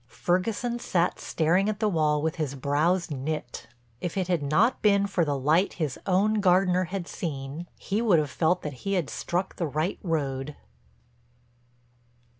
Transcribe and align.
Ferguson 0.07 0.79
sat 0.79 1.19
staring 1.19 1.69
at 1.69 1.79
the 1.79 1.87
wall 1.87 2.23
with 2.23 2.37
his 2.37 2.55
brows 2.55 3.11
knit. 3.11 3.67
If 3.99 4.17
it 4.17 4.27
had 4.29 4.41
not 4.41 4.81
been 4.81 5.05
for 5.05 5.23
the 5.23 5.37
light 5.37 5.73
his 5.73 5.99
own 6.07 6.39
gardener 6.41 6.85
had 6.85 7.07
seen 7.07 7.67
he 7.77 8.01
would 8.01 8.17
have 8.17 8.31
felt 8.31 8.63
that 8.63 8.73
he 8.81 8.93
had 8.93 9.11
struck 9.11 9.57
the 9.57 9.67
right 9.67 9.99
road. 10.01 10.55